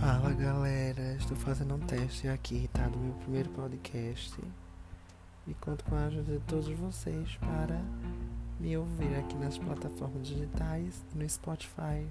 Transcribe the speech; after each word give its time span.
Fala 0.00 0.32
galera, 0.32 1.16
estou 1.18 1.36
fazendo 1.36 1.74
um 1.74 1.80
teste 1.80 2.28
aqui, 2.28 2.70
tá? 2.72 2.86
Do 2.86 2.96
meu 2.98 3.12
primeiro 3.14 3.50
podcast. 3.50 4.40
E 5.44 5.54
conto 5.54 5.84
com 5.84 5.96
a 5.96 6.04
ajuda 6.04 6.34
de 6.34 6.44
todos 6.44 6.68
vocês 6.68 7.36
para 7.40 7.80
me 8.60 8.76
ouvir 8.76 9.12
aqui 9.16 9.34
nas 9.36 9.58
plataformas 9.58 10.28
digitais 10.28 11.04
e 11.12 11.18
no 11.18 11.28
Spotify. 11.28 12.06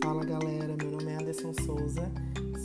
Fala 0.00 0.24
galera, 0.24 0.76
meu 0.80 0.92
nome 0.92 1.10
é 1.10 1.16
Anderson 1.16 1.52
Souza, 1.64 2.08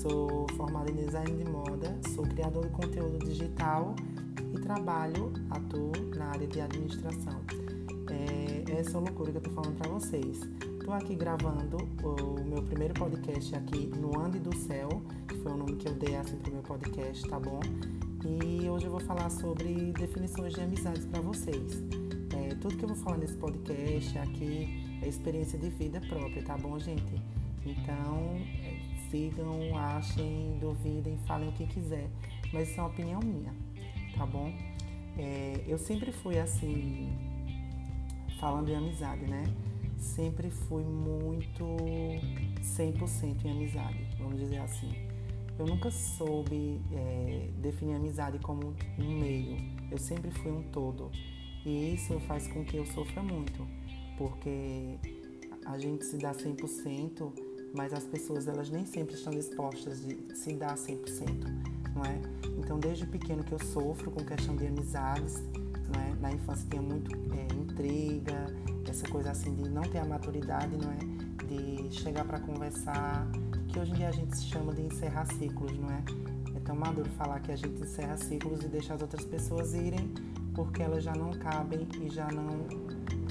sou 0.04 0.46
formado 0.56 0.92
em 0.92 0.96
design 0.96 1.44
de 1.44 1.50
moda, 1.50 1.98
sou 2.14 2.24
criador 2.28 2.68
de 2.68 2.72
conteúdo 2.74 3.18
digital 3.26 3.96
trabalho, 4.66 5.32
atuo 5.52 5.92
na 6.16 6.26
área 6.26 6.48
de 6.48 6.60
administração. 6.60 7.40
É 8.10 8.80
essa 8.80 8.98
loucura 8.98 9.32
que 9.32 9.38
eu 9.38 9.42
tô 9.42 9.52
falando 9.52 9.78
para 9.78 9.92
vocês. 9.92 10.42
Tô 10.84 10.92
aqui 10.92 11.16
gravando 11.16 11.78
o 12.04 12.44
meu 12.44 12.64
primeiro 12.64 12.96
podcast 12.96 13.56
aqui 13.56 13.92
no 13.96 14.20
Ande 14.20 14.40
do 14.40 14.56
Céu, 14.56 14.90
que 15.28 15.36
foi 15.38 15.52
o 15.52 15.58
nome 15.58 15.76
que 15.76 15.88
eu 15.88 15.94
dei 15.94 16.16
assim 16.16 16.38
pro 16.38 16.52
meu 16.52 16.64
podcast, 16.64 17.30
tá 17.30 17.40
bom? 17.40 17.60
E 18.26 18.68
hoje 18.68 18.86
eu 18.86 18.92
vou 18.92 19.00
falar 19.02 19.30
sobre 19.30 19.94
definições 19.94 20.56
de 20.56 20.62
amizades 20.62 21.06
para 21.06 21.22
vocês. 21.22 21.84
É, 22.36 22.56
tudo 22.56 22.76
que 22.76 22.86
eu 22.86 22.90
vou 22.90 22.98
falar 22.98 23.18
nesse 23.18 23.38
podcast 23.38 24.18
aqui 24.18 25.00
é 25.04 25.08
experiência 25.08 25.60
de 25.60 25.70
vida 25.70 26.02
própria, 26.10 26.44
tá 26.44 26.58
bom, 26.58 26.80
gente? 26.80 27.22
Então, 27.64 28.36
é, 28.64 28.80
sigam, 29.12 29.78
achem, 29.78 30.58
duvidem, 30.60 31.20
falem 31.28 31.50
o 31.50 31.52
que 31.52 31.68
quiser, 31.68 32.10
mas 32.52 32.68
isso 32.68 32.80
é 32.80 32.84
uma 32.84 32.90
opinião 32.90 33.20
minha 33.22 33.54
tá 34.18 34.26
bom? 34.26 34.52
É, 35.18 35.64
eu 35.68 35.78
sempre 35.78 36.12
fui 36.12 36.38
assim, 36.40 37.10
falando 38.40 38.70
em 38.70 38.76
amizade, 38.76 39.26
né? 39.26 39.44
Sempre 39.98 40.50
fui 40.50 40.84
muito 40.84 41.64
100% 42.62 43.46
em 43.46 43.52
amizade, 43.52 44.08
vamos 44.18 44.40
dizer 44.40 44.58
assim. 44.60 44.92
Eu 45.58 45.66
nunca 45.66 45.90
soube 45.90 46.82
é, 46.92 47.50
definir 47.60 47.96
amizade 47.96 48.40
como 48.40 48.76
um 49.00 49.20
meio, 49.20 49.58
eu 49.90 49.98
sempre 49.98 50.30
fui 50.32 50.52
um 50.52 50.64
todo. 50.64 51.10
E 51.66 51.96
isso 51.96 52.20
faz 52.22 52.48
com 52.48 52.64
que 52.64 52.78
eu 52.78 52.86
sofra 52.86 53.24
muito, 53.24 53.66
porque 54.18 54.98
a 55.66 55.78
gente 55.80 56.06
se 56.06 56.18
dá 56.18 56.34
100%, 56.34 57.32
mas 57.74 57.94
as 57.94 58.04
pessoas 58.04 58.48
elas 58.48 58.70
nem 58.70 58.86
sempre 58.86 59.16
estão 59.16 59.32
dispostas 59.34 60.06
de 60.06 60.36
se 60.36 60.54
dar 60.54 60.76
100% 60.76 61.75
não 61.96 62.04
é? 62.04 62.20
Então, 62.58 62.80
desde 62.80 63.06
pequeno 63.06 63.44
que 63.44 63.54
eu 63.54 63.60
sofro 63.60 64.12
com 64.12 64.24
questão 64.24 64.56
de 64.56 64.68
amizades, 64.68 65.42
não 65.94 66.02
é? 66.02 66.14
Na 66.20 66.32
infância 66.32 66.68
tinha 66.70 66.82
muito 66.82 67.16
é, 67.34 67.54
intriga, 67.56 68.54
essa 68.88 69.08
coisa 69.08 69.32
assim 69.32 69.54
de 69.54 69.70
não 69.70 69.82
ter 69.84 70.00
a 70.00 70.06
maturidade, 70.06 70.76
não 70.78 70.92
é? 70.92 70.98
De 71.46 71.94
chegar 71.96 72.26
para 72.26 72.40
conversar, 72.40 73.28
que 73.68 73.80
hoje 73.80 73.92
em 73.92 73.96
dia 73.96 74.10
a 74.10 74.12
gente 74.12 74.36
se 74.38 74.46
chama 74.46 74.74
de 74.74 74.82
encerrar 74.82 75.26
ciclos, 75.26 75.78
não 75.78 75.90
é? 75.92 76.04
É 76.56 76.60
tão 76.60 76.76
maduro 76.76 77.10
falar 77.12 77.40
que 77.40 77.52
a 77.52 77.56
gente 77.56 77.82
encerra 77.82 78.18
ciclos 78.18 78.64
e 78.64 78.68
deixa 78.68 78.94
as 78.94 79.02
outras 79.02 79.26
pessoas 79.26 79.74
irem 79.74 80.14
porque 80.56 80.82
elas 80.82 81.04
já 81.04 81.14
não 81.14 81.32
cabem 81.32 81.86
e 82.02 82.10
já 82.10 82.28
não 82.32 82.66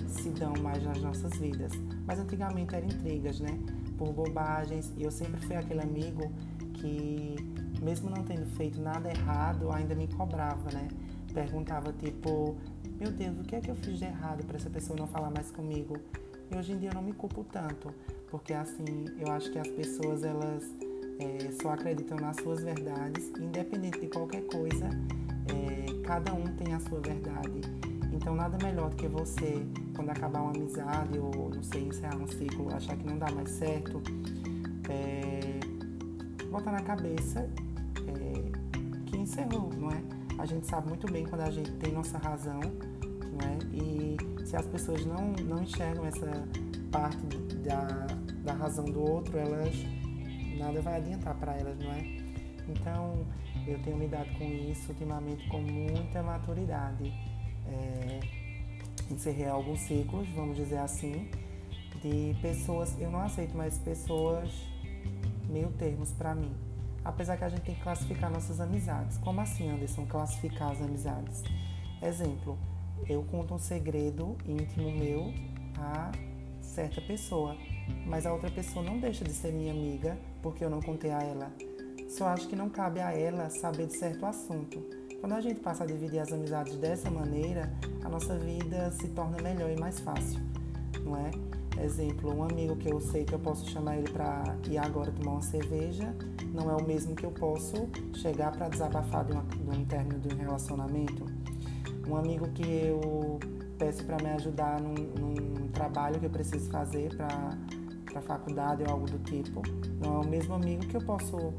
se 0.07 0.29
dão 0.31 0.53
mais 0.63 0.85
nas 0.85 1.01
nossas 1.01 1.35
vidas. 1.39 1.73
Mas 2.07 2.21
antigamente 2.21 2.75
eram 2.75 2.87
intrigas, 2.87 3.41
né? 3.41 3.59
Por 3.97 4.13
bobagens. 4.13 4.93
E 4.97 5.03
eu 5.03 5.11
sempre 5.11 5.41
fui 5.47 5.57
aquele 5.57 5.81
amigo 5.81 6.31
que 6.75 7.37
mesmo 7.85 8.09
não 8.09 8.25
tendo 8.25 8.47
feito 8.57 8.81
nada 8.81 9.11
errado, 9.11 9.71
ainda 9.71 9.95
me 9.95 10.09
cobrava, 10.09 10.71
né? 10.73 10.89
Perguntava 11.33 11.93
tipo, 11.93 12.57
meu 12.99 13.13
Deus, 13.13 13.39
o 13.39 13.43
que 13.43 13.57
é 13.57 13.61
que 13.61 13.71
eu 13.71 13.77
fiz 13.77 13.99
de 13.99 14.07
errado 14.07 14.45
para 14.47 14.57
essa 14.57 14.71
pessoa 14.71 14.99
não 14.99 15.07
falar 15.07 15.31
mais 15.31 15.51
comigo? 15.51 15.97
E 16.51 16.57
hoje 16.57 16.73
em 16.73 16.79
dia 16.79 16.91
eu 16.91 16.95
não 16.95 17.03
me 17.03 17.13
culpo 17.13 17.45
tanto, 17.45 17.93
porque 18.31 18.55
assim, 18.55 19.05
eu 19.19 19.31
acho 19.31 19.51
que 19.51 19.59
as 19.59 19.69
pessoas 19.69 20.25
elas 20.25 20.65
é, 21.19 21.53
só 21.61 21.71
acreditam 21.71 22.17
nas 22.19 22.37
suas 22.37 22.63
verdades, 22.63 23.31
independente 23.39 24.01
de 24.01 24.07
qualquer 24.07 24.43
coisa, 24.47 24.89
é, 25.49 26.03
cada 26.03 26.33
um 26.33 26.45
tem 26.57 26.73
a 26.73 26.81
sua 26.81 27.01
verdade. 27.01 27.61
Então 28.13 28.35
nada 28.35 28.57
melhor 28.65 28.91
do 28.91 28.97
que 28.97 29.09
você, 29.09 29.67
quando 29.95 30.11
acabar 30.11 30.41
uma 30.41 30.53
amizade 30.53 31.19
ou 31.19 31.51
não 31.51 31.63
sei, 31.63 31.83
encerrar 31.83 32.17
um 32.17 32.29
ciclo, 32.29 32.73
achar 32.75 32.97
que 32.97 33.05
não 33.05 33.19
dá 33.19 33.31
mais 33.33 33.51
certo, 33.51 34.01
é, 34.89 35.59
botar 36.49 36.71
na 36.71 36.83
cabeça 36.83 37.49
encerrou, 39.25 39.71
não 39.77 39.91
é? 39.91 40.03
A 40.39 40.47
gente 40.47 40.67
sabe 40.67 40.89
muito 40.89 41.11
bem 41.11 41.25
quando 41.25 41.41
a 41.41 41.51
gente 41.51 41.71
tem 41.73 41.93
nossa 41.93 42.19
razão, 42.19 42.61
não 42.61 43.49
é? 43.49 43.59
E 43.73 44.47
se 44.47 44.57
as 44.57 44.67
pessoas 44.67 45.05
não, 45.07 45.33
não 45.45 45.63
enxergam 45.63 46.07
essa 46.07 46.47
parte 46.93 47.39
da, 47.65 48.07
da 48.45 48.53
razão 48.53 48.85
do 48.85 49.01
outro, 49.01 49.37
elas 49.39 49.75
nada 50.59 50.81
vai 50.81 50.97
adiantar 50.97 51.35
para 51.37 51.55
elas, 51.57 51.79
não 51.79 51.91
é? 51.93 52.25
Então, 52.69 53.27
eu 53.67 53.79
tenho 53.83 53.97
me 53.97 54.07
dado 54.07 54.31
com 54.39 54.45
isso 54.45 54.91
ultimamente 54.91 55.49
com 55.49 55.61
muita 55.61 56.23
maturidade. 56.23 57.13
É, 57.67 58.21
encerrei 59.11 59.47
alguns 59.47 59.81
ciclos, 59.81 60.29
vamos 60.31 60.57
dizer 60.57 60.79
assim, 60.79 61.29
de 62.03 62.37
pessoas, 62.41 62.99
eu 63.01 63.11
não 63.11 63.21
aceito 63.21 63.57
mais 63.57 63.79
pessoas 63.79 64.51
meio 65.49 65.71
termos 65.73 66.13
para 66.13 66.35
mim 66.35 66.55
apesar 67.05 67.37
que 67.37 67.45
a 67.45 67.49
gente 67.49 67.63
tem 67.63 67.75
que 67.75 67.83
classificar 67.83 68.31
nossas 68.31 68.61
amizades. 68.61 69.19
Como 69.19 69.41
assim, 69.41 69.71
Anderson, 69.71 70.07
classificar 70.07 70.73
as 70.73 70.81
amizades? 70.81 71.43
Exemplo, 72.03 72.59
eu 73.09 73.23
conto 73.25 73.55
um 73.55 73.59
segredo 73.59 74.37
íntimo 74.47 74.91
meu 74.91 75.33
a 75.77 76.11
certa 76.63 77.01
pessoa, 77.01 77.57
mas 78.07 78.27
a 78.27 78.33
outra 78.33 78.51
pessoa 78.51 78.85
não 78.85 78.99
deixa 78.99 79.25
de 79.25 79.33
ser 79.33 79.53
minha 79.53 79.73
amiga 79.73 80.19
porque 80.43 80.65
eu 80.65 80.71
não 80.71 80.81
contei 80.81 81.11
a 81.11 81.23
ela. 81.23 81.53
Só 82.09 82.29
acho 82.29 82.49
que 82.49 82.57
não 82.57 82.69
cabe 82.69 83.01
a 83.01 83.13
ela 83.13 83.51
saber 83.51 83.87
de 83.87 83.97
certo 83.97 84.25
assunto. 84.25 84.81
Quando 85.21 85.33
a 85.33 85.41
gente 85.41 85.61
passa 85.61 85.85
a 85.85 85.87
dividir 85.87 86.21
as 86.21 86.33
amizades 86.33 86.77
dessa 86.77 87.11
maneira, 87.11 87.73
a 88.05 88.09
nossa 88.09 88.37
vida 88.39 88.91
se 88.93 89.09
torna 89.09 89.41
melhor 89.43 89.71
e 89.71 89.81
mais 89.81 89.99
fácil, 90.01 90.39
não 91.03 91.17
é? 91.17 91.31
Exemplo, 91.83 92.33
um 92.33 92.45
amigo 92.45 92.77
que 92.77 92.89
eu 92.89 93.01
sei 93.01 93.25
que 93.25 93.35
eu 93.35 93.39
posso 93.39 93.69
chamar 93.69 93.97
ele 93.97 94.11
para 94.11 94.57
ir 94.69 94.79
agora 94.79 95.11
tomar 95.11 95.33
uma 95.33 95.43
cerveja, 95.43 96.15
não 96.53 96.71
é 96.71 96.77
o 96.77 96.87
mesmo 96.87 97.15
que 97.15 97.27
eu 97.27 97.33
posso 97.33 97.89
chegar 98.15 98.53
para 98.53 98.69
desabafar 98.69 99.25
de, 99.25 99.33
uma, 99.33 99.43
de 99.43 99.79
um 99.79 99.85
término 99.85 100.21
de 100.21 100.33
um 100.33 100.39
relacionamento. 100.39 101.27
Um 102.09 102.17
amigo 102.17 102.49
que 102.53 102.63
eu 102.63 103.41
peço 103.77 104.05
para 104.05 104.17
me 104.23 104.31
ajudar 104.31 104.81
num, 104.81 104.95
num, 104.95 105.69
trabalho 105.75 106.21
que 106.21 106.27
eu 106.27 106.31
preciso 106.31 106.71
fazer 106.71 107.13
para 107.17 107.59
a 108.15 108.21
faculdade 108.21 108.85
ou 108.85 108.91
algo 108.91 109.07
do 109.07 109.19
tipo, 109.19 109.61
não 110.01 110.23
é 110.23 110.25
o 110.25 110.29
mesmo 110.29 110.55
amigo 110.55 110.87
que 110.87 110.97
eu 110.97 111.01
posso 111.01 111.53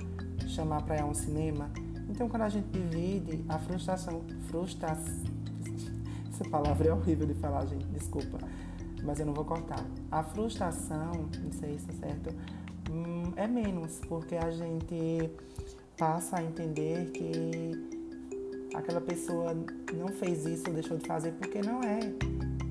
chamar 0.47 0.82
para 0.84 0.96
ir 0.96 1.02
a 1.02 1.06
um 1.06 1.14
cinema. 1.14 1.70
Então, 2.09 2.30
quando 2.30 2.44
a 2.44 2.50
gente 2.50 2.68
divide, 2.70 3.44
a 3.50 3.59
frustração, 3.59 4.22
frustração, 4.47 5.26
essa 6.32 6.50
palavra 6.50 6.88
é 6.88 6.94
horrível 6.94 7.28
de 7.28 7.34
falar, 7.34 7.66
gente, 7.66 7.86
desculpa 7.88 8.40
mas 9.06 9.20
eu 9.20 9.26
não 9.26 9.34
vou 9.34 9.46
cortar. 9.46 9.86
A 10.12 10.24
frustração, 10.24 11.12
não 11.44 11.52
sei 11.52 11.78
se 11.78 11.90
é 11.90 11.94
certo, 11.94 12.36
hum, 12.90 13.32
é 13.36 13.48
menos, 13.48 14.00
porque 14.08 14.36
a 14.36 14.50
gente 14.52 15.30
passa 15.98 16.40
a 16.40 16.44
entender 16.44 17.12
que 17.12 17.72
aquela 18.76 19.00
pessoa 19.00 19.56
não 19.94 20.08
fez 20.10 20.46
isso 20.46 20.64
ou 20.68 20.74
deixou 20.74 20.98
de 20.98 21.08
fazer 21.08 21.32
porque 21.34 21.62
não 21.62 21.82
é, 21.82 22.00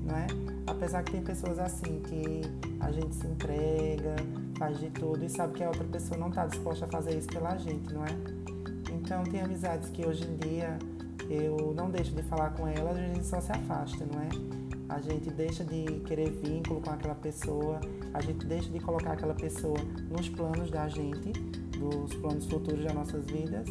não 0.03 0.15
é? 0.15 0.27
Apesar 0.67 1.03
que 1.03 1.13
tem 1.13 1.21
pessoas 1.21 1.57
assim 1.59 2.01
que 2.01 2.41
a 2.79 2.91
gente 2.91 3.15
se 3.15 3.25
entrega, 3.25 4.15
faz 4.57 4.79
de 4.79 4.89
tudo 4.91 5.23
e 5.23 5.29
sabe 5.29 5.53
que 5.53 5.63
a 5.63 5.67
outra 5.67 5.85
pessoa 5.85 6.19
não 6.19 6.29
está 6.29 6.45
disposta 6.45 6.85
a 6.85 6.87
fazer 6.87 7.17
isso 7.17 7.27
pela 7.27 7.57
gente, 7.57 7.93
não 7.93 8.05
é? 8.05 8.09
Então 8.91 9.23
tem 9.23 9.41
amizades 9.41 9.89
que 9.89 10.05
hoje 10.05 10.23
em 10.23 10.35
dia 10.37 10.77
eu 11.29 11.73
não 11.75 11.89
deixo 11.89 12.11
de 12.11 12.21
falar 12.23 12.51
com 12.51 12.67
elas, 12.67 12.97
a 12.97 13.01
gente 13.01 13.25
só 13.25 13.41
se 13.41 13.51
afasta, 13.51 14.05
não 14.05 14.21
é? 14.21 14.64
A 14.87 14.99
gente 14.99 15.29
deixa 15.31 15.63
de 15.63 15.83
querer 16.05 16.29
vínculo 16.31 16.81
com 16.81 16.91
aquela 16.91 17.15
pessoa, 17.15 17.79
a 18.13 18.21
gente 18.21 18.45
deixa 18.45 18.69
de 18.69 18.79
colocar 18.79 19.13
aquela 19.13 19.33
pessoa 19.33 19.77
nos 20.09 20.29
planos 20.29 20.69
da 20.69 20.87
gente, 20.87 21.31
dos 21.77 22.13
planos 22.15 22.45
futuros 22.45 22.83
das 22.83 22.93
nossas 22.93 23.25
vidas. 23.25 23.67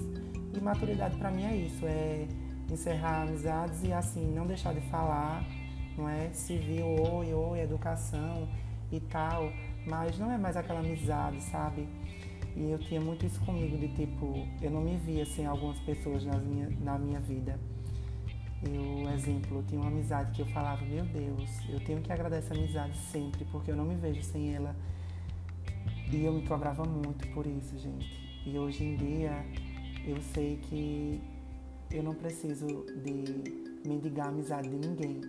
E 0.52 0.60
maturidade 0.60 1.16
para 1.16 1.30
mim 1.30 1.44
é 1.44 1.56
isso, 1.56 1.84
é 1.86 2.26
encerrar 2.70 3.22
amizades 3.22 3.82
e 3.84 3.92
assim 3.92 4.32
não 4.32 4.46
deixar 4.46 4.74
de 4.74 4.80
falar, 4.88 5.44
não 5.96 6.08
é 6.08 6.30
civil, 6.32 6.86
oi, 6.86 7.32
oi, 7.32 7.60
educação 7.60 8.48
e 8.90 9.00
tal, 9.00 9.52
mas 9.86 10.18
não 10.18 10.30
é 10.30 10.38
mais 10.38 10.56
aquela 10.56 10.80
amizade, 10.80 11.40
sabe? 11.42 11.88
E 12.56 12.70
eu 12.70 12.78
tinha 12.78 13.00
muito 13.00 13.26
isso 13.26 13.40
comigo 13.44 13.76
de 13.76 13.88
tipo, 13.88 14.46
eu 14.62 14.70
não 14.70 14.80
me 14.80 14.96
via 14.96 15.26
sem 15.26 15.44
algumas 15.44 15.78
pessoas 15.80 16.24
na 16.24 16.38
minha, 16.38 16.70
na 16.80 16.98
minha 16.98 17.20
vida. 17.20 17.58
Eu, 18.66 19.10
exemplo, 19.10 19.58
eu 19.58 19.62
tinha 19.64 19.80
uma 19.80 19.90
amizade 19.90 20.32
que 20.32 20.40
eu 20.40 20.46
falava, 20.46 20.84
meu 20.84 21.04
Deus, 21.04 21.50
eu 21.68 21.80
tenho 21.80 22.00
que 22.00 22.10
agradecer 22.10 22.54
a 22.54 22.56
amizade 22.56 22.96
sempre, 22.96 23.44
porque 23.46 23.70
eu 23.70 23.76
não 23.76 23.84
me 23.84 23.94
vejo 23.94 24.22
sem 24.22 24.54
ela. 24.54 24.74
E 26.10 26.24
eu 26.24 26.32
me 26.32 26.46
cobrava 26.46 26.84
muito 26.84 27.28
por 27.28 27.46
isso, 27.46 27.78
gente. 27.78 28.24
E 28.46 28.58
hoje 28.58 28.84
em 28.84 28.96
dia 28.96 29.44
eu 30.06 30.20
sei 30.20 30.58
que 30.62 31.20
eu 31.90 32.02
não 32.02 32.14
preciso 32.14 32.66
de 33.02 33.86
mendigar 33.86 34.26
a 34.26 34.28
amizade 34.30 34.68
de 34.68 34.76
ninguém. 34.76 35.20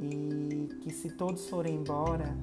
E 0.00 0.68
que 0.82 0.90
se 0.90 1.10
todos 1.10 1.48
forem 1.48 1.76
embora, 1.76 2.36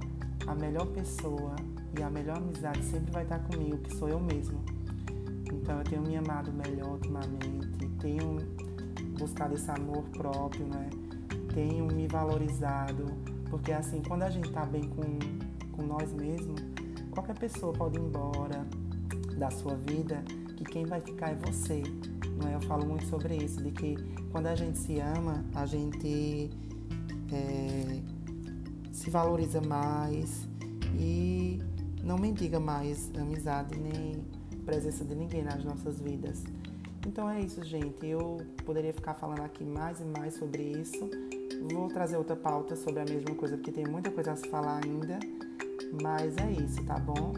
a 0.48 0.56
melhor 0.56 0.88
pessoa 0.88 1.56
e 1.98 2.01
a 2.01 2.10
melhor 2.10 2.38
amizade 2.38 2.83
sempre 2.83 3.12
vai 3.12 3.24
estar 3.24 3.39
comigo, 3.39 3.77
que 3.77 3.95
sou 3.95 4.10
eu 4.10 4.19
mesmo. 4.19 4.60
Então 5.51 5.77
eu 5.77 5.83
tenho 5.83 6.01
me 6.01 6.15
amado 6.18 6.51
melhor 6.51 6.94
ultimamente, 6.94 7.88
tenho 8.00 8.38
buscado 9.18 9.56
esse 9.56 9.69
amor 9.69 10.04
próprio, 10.10 10.65
né? 10.68 10.89
tenho 11.54 11.86
me 11.86 12.07
valorizado, 12.07 13.06
porque 13.50 13.71
assim, 13.71 14.01
quando 14.01 14.24
a 14.24 14.30
gente 14.30 14.48
está 14.48 14.65
bem 14.65 14.89
com, 14.89 15.19
com 15.71 15.83
nós 15.83 16.12
mesmos, 16.12 16.60
qualquer 17.12 17.38
pessoa 17.38 17.71
pode 17.71 17.98
ir 17.98 18.01
embora 18.01 18.65
da 19.38 19.50
sua 19.51 19.75
vida, 19.75 20.24
que 20.57 20.63
quem 20.63 20.86
vai 20.86 21.00
ficar 21.00 21.31
é 21.31 21.36
você. 21.36 21.83
Não 22.42 22.50
é? 22.50 22.56
Eu 22.56 22.62
falo 22.62 22.86
muito 22.86 23.06
sobre 23.06 23.36
isso, 23.36 23.62
de 23.62 23.71
que 23.71 23.95
quando 24.31 24.48
a 24.48 24.56
gente 24.56 24.77
se 24.77 25.00
ama, 25.00 25.45
a 25.54 25.65
gente 25.65 26.50
é, 27.31 28.00
se 28.92 29.10
valoriza 29.10 29.62
mais 29.62 30.48
e 30.98 31.60
não 32.04 32.18
mendiga 32.18 32.60
mais 32.60 33.12
amizade 33.15 33.80
nem 33.80 34.25
presença 34.65 35.06
de 35.06 35.13
ninguém 35.13 35.44
nas 35.44 35.63
nossas 35.63 36.00
vidas. 36.00 36.44
Então 37.06 37.30
é 37.30 37.40
isso, 37.42 37.64
gente. 37.64 38.06
Eu 38.06 38.38
poderia 38.66 38.94
ficar 38.94 39.14
falando 39.14 39.42
aqui 39.42 39.64
mais 39.64 40.00
e 40.00 40.06
mais 40.06 40.36
sobre 40.36 40.64
isso. 40.64 41.10
Vou 41.72 41.88
trazer 41.88 42.18
outra 42.18 42.36
pauta 42.36 42.76
sobre 42.76 43.02
a 43.02 43.06
mesma 43.06 43.36
coisa, 43.36 43.56
porque 43.56 43.72
tem 43.72 43.86
muita 43.86 44.10
coisa 44.12 44.34
a 44.34 44.36
se 44.36 44.48
falar 44.48 44.82
ainda. 44.84 45.20
Mas 46.02 46.36
é 46.38 46.52
isso, 46.52 46.84
tá 46.86 46.98
bom? 46.98 47.34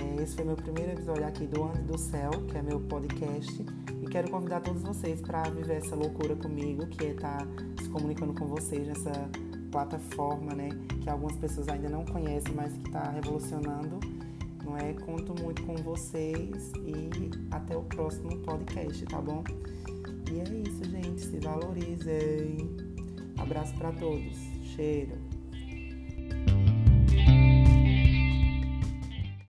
É, 0.00 0.22
esse 0.22 0.36
foi 0.36 0.44
meu 0.44 0.56
primeiro 0.56 0.92
episódio 0.92 1.26
aqui 1.26 1.46
do 1.46 1.64
Anjo 1.64 1.82
do 1.82 1.98
Céu, 1.98 2.30
que 2.48 2.56
é 2.56 2.62
meu 2.62 2.80
podcast. 2.80 3.66
E 4.02 4.06
quero 4.06 4.30
convidar 4.30 4.60
todos 4.60 4.82
vocês 4.82 5.20
para 5.20 5.42
viver 5.44 5.78
essa 5.78 5.96
loucura 5.96 6.36
comigo, 6.36 6.86
que 6.86 7.06
é 7.06 7.10
estar 7.10 7.38
tá 7.38 7.46
se 7.82 7.88
comunicando 7.88 8.34
com 8.34 8.46
vocês 8.46 8.86
nessa 8.86 9.12
plataforma, 9.70 10.54
né? 10.54 10.68
Que 11.00 11.10
algumas 11.10 11.36
pessoas 11.36 11.68
ainda 11.68 11.88
não 11.88 12.04
conhecem, 12.04 12.54
mas 12.54 12.72
que 12.74 12.86
está 12.86 13.10
revolucionando. 13.10 13.98
Não 14.68 14.76
é? 14.76 14.92
Conto 14.92 15.34
muito 15.42 15.62
com 15.62 15.76
vocês 15.76 16.72
e 16.84 17.30
até 17.50 17.74
o 17.74 17.82
próximo 17.84 18.38
podcast, 18.40 19.02
tá 19.06 19.18
bom? 19.18 19.42
E 20.30 20.40
é 20.40 20.68
isso, 20.68 20.84
gente. 20.84 21.22
Se 21.22 21.40
valorizem. 21.40 22.76
Abraço 23.38 23.74
para 23.76 23.92
todos. 23.92 24.36
Cheiro. 24.62 25.27